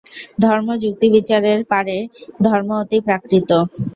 [0.43, 1.97] ধর্ম যুক্তিবিচারের পারে,
[2.43, 3.51] ধর্ম অতি-প্রাকৃত।